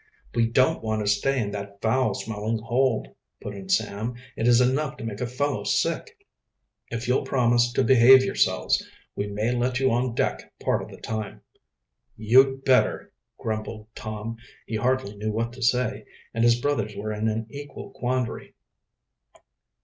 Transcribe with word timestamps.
"We 0.33 0.47
don't 0.47 0.81
want 0.83 1.01
to 1.05 1.07
stay 1.07 1.39
in 1.39 1.51
that 1.51 1.79
foul 1.79 2.15
smelling 2.15 2.57
hold," 2.57 3.09
put 3.39 3.53
in 3.53 3.69
Sam. 3.69 4.15
"It 4.35 4.47
is 4.47 4.59
enough 4.59 4.97
to 4.97 5.03
make 5.03 5.21
a 5.21 5.27
fellow 5.27 5.63
sick." 5.63 6.25
"If 6.89 7.07
you'll 7.07 7.23
promise 7.23 7.71
to 7.73 7.83
behave 7.83 8.23
yourselves, 8.25 8.83
we 9.15 9.27
may 9.27 9.51
let 9.51 9.79
you 9.79 9.91
on 9.91 10.15
deck 10.15 10.53
part 10.59 10.81
of 10.81 10.89
the 10.89 10.97
time." 10.97 11.41
"You'd 12.17 12.65
better," 12.65 13.13
grumbled 13.37 13.89
Tom. 13.93 14.37
He 14.65 14.77
hardly 14.77 15.15
knew 15.15 15.31
what 15.31 15.53
to 15.53 15.61
say, 15.61 16.05
and 16.33 16.43
his 16.43 16.59
brothers 16.59 16.95
were 16.95 17.13
in 17.13 17.27
an 17.27 17.45
equal 17.51 17.91
quandary. 17.91 18.55